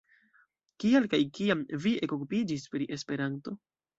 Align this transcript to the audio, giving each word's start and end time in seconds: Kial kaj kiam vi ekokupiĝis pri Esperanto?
Kial 0.83 1.05
kaj 1.11 1.19
kiam 1.39 1.61
vi 1.85 1.93
ekokupiĝis 2.07 2.65
pri 2.75 2.89
Esperanto? 2.97 3.57